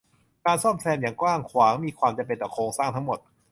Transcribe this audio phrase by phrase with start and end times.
[0.45, 3.19] การซ่อมแซมอย่างกว้างขวางมีความจำเป็นต่อโครงสร้างทั้งหมด